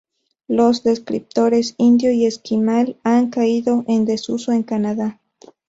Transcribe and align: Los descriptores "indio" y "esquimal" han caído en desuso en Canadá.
Los 0.47 0.81
descriptores 0.81 1.75
"indio" 1.77 2.11
y 2.11 2.25
"esquimal" 2.25 2.97
han 3.03 3.29
caído 3.29 3.85
en 3.87 4.05
desuso 4.05 4.51
en 4.51 4.63
Canadá. 4.63 5.21